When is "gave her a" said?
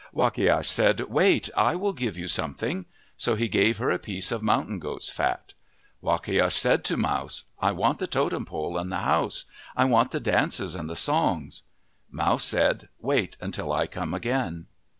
3.47-3.99